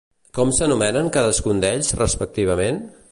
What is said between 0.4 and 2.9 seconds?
s'anomenen cadascun d'ells respectivament?